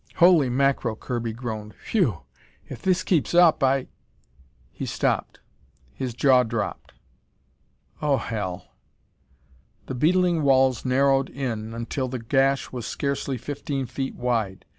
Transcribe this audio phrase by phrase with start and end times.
[0.15, 1.75] "Holy mackerel," Kirby groaned.
[1.75, 2.23] "Phew!
[2.67, 3.85] If this keeps up, I"
[4.71, 5.41] He stopped.
[5.93, 6.93] His jaw dropped.
[8.01, 8.73] "Oh, hell!"
[9.85, 14.65] The beetling walls narrowed in until the gash was scarcely fifteen feet wide.